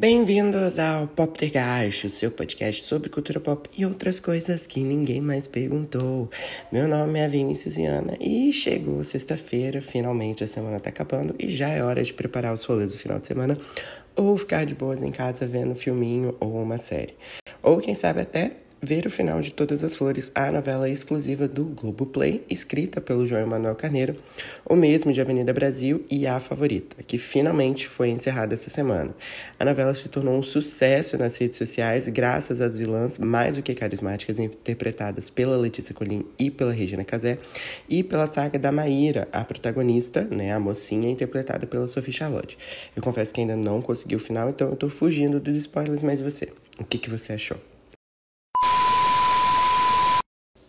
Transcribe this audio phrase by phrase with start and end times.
[0.00, 5.46] Bem-vindos ao Pop Tergacho, seu podcast sobre cultura pop e outras coisas que ninguém mais
[5.46, 6.30] perguntou.
[6.72, 11.68] Meu nome é Vinícius Iana e chegou sexta-feira, finalmente a semana tá acabando e já
[11.68, 13.58] é hora de preparar os rolês do final de semana
[14.16, 17.14] ou ficar de boas em casa vendo um filminho ou uma série.
[17.62, 18.52] Ou quem sabe até
[18.82, 23.42] Ver o Final de Todas as Flores, a novela exclusiva do Globoplay, escrita pelo João
[23.42, 24.16] Emanuel Carneiro,
[24.64, 29.14] o mesmo de Avenida Brasil e A Favorita, que finalmente foi encerrada essa semana.
[29.58, 33.74] A novela se tornou um sucesso nas redes sociais graças às vilãs mais do que
[33.74, 37.36] carismáticas interpretadas pela Letícia Colim e pela Regina Casé,
[37.86, 42.56] e pela saga da Maíra, a protagonista, né, a mocinha, interpretada pela Sophie Charlotte.
[42.96, 46.22] Eu confesso que ainda não consegui o final, então eu tô fugindo dos spoilers, mas
[46.22, 47.58] você, o que, que você achou?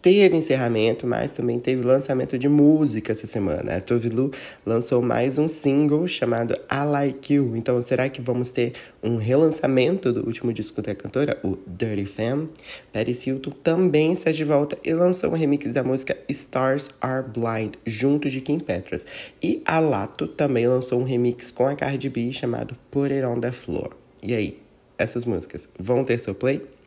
[0.00, 3.76] Teve encerramento, mas também teve lançamento de música essa semana.
[3.76, 4.30] A Tovilu
[4.64, 7.56] lançou mais um single chamado I Like You.
[7.56, 12.48] Então, será que vamos ter um relançamento do último disco da cantora, o Dirty Femme?
[12.92, 17.74] Paris Hilton também está de volta e lançou um remix da música Stars Are Blind,
[17.84, 19.06] junto de Kim Petras.
[19.42, 23.40] E a Lato também lançou um remix com a Cardi B chamado Put It On
[23.40, 23.90] The Floor.
[24.22, 24.58] E aí,
[24.96, 26.77] essas músicas vão ter seu play?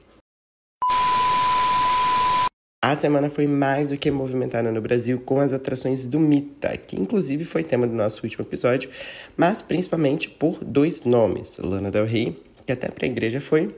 [2.91, 6.97] A semana foi mais do que movimentada no Brasil com as atrações do Mita, que
[6.97, 8.89] inclusive foi tema do nosso último episódio,
[9.37, 13.73] mas principalmente por dois nomes: Lana Del Rey, que até para a igreja foi,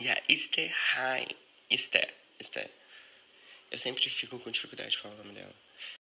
[0.00, 1.26] e a Esther High.
[1.68, 2.70] Esther, Esther.
[3.72, 5.52] Eu sempre fico com dificuldade de falar o nome dela.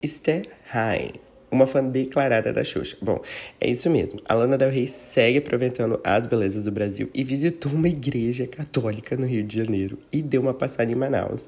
[0.02, 1.14] Esther High,
[1.52, 2.98] uma fã declarada da Xuxa.
[3.00, 3.24] Bom,
[3.62, 4.20] é isso mesmo.
[4.26, 9.16] A Lana Del Rey segue aproveitando as belezas do Brasil e visitou uma igreja católica
[9.16, 11.48] no Rio de Janeiro e deu uma passada em Manaus.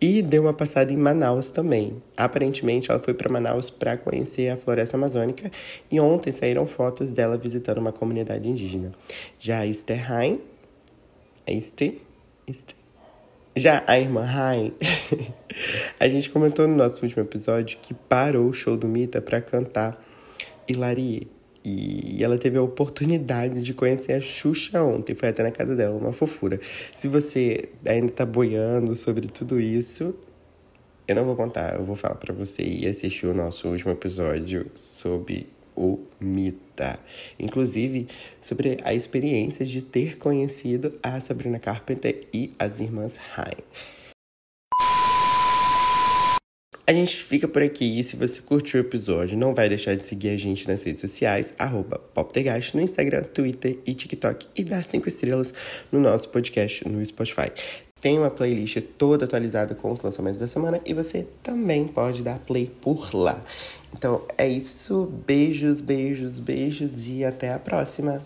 [0.00, 2.02] E deu uma passada em Manaus também.
[2.16, 5.52] Aparentemente, ela foi para Manaus para conhecer a floresta amazônica
[5.90, 8.92] e ontem saíram fotos dela visitando uma comunidade indígena.
[9.38, 10.40] Já a Esther Hain,
[11.46, 11.98] é Esther?
[12.48, 12.76] Esther.
[13.54, 14.72] Já a irmã Hain,
[16.00, 20.02] a gente comentou no nosso último episódio que parou o show do Mita para cantar
[20.66, 21.28] Hilarie.
[21.64, 25.94] E ela teve a oportunidade de conhecer a Xuxa ontem, foi até na casa dela,
[25.96, 26.58] uma fofura.
[26.94, 30.14] Se você ainda tá boiando sobre tudo isso,
[31.06, 34.70] eu não vou contar, eu vou falar para você ir assistir o nosso último episódio
[34.74, 36.98] sobre o Mita.
[37.38, 38.06] Inclusive,
[38.40, 43.64] sobre a experiência de ter conhecido a Sabrina Carpenter e as irmãs High.
[46.90, 50.04] A gente fica por aqui e se você curtiu o episódio, não vai deixar de
[50.04, 52.00] seguir a gente nas redes sociais, arroba
[52.74, 55.54] no Instagram, Twitter e TikTok e dar cinco estrelas
[55.92, 57.52] no nosso podcast no Spotify.
[58.00, 62.40] Tem uma playlist toda atualizada com os lançamentos da semana e você também pode dar
[62.40, 63.40] play por lá.
[63.96, 68.20] Então é isso, beijos, beijos, beijos e até a próxima!